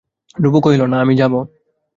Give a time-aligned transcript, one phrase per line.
[0.37, 1.33] ধ্রুব কহিল, না, আমি যাব।